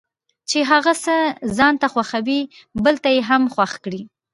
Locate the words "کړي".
3.83-4.01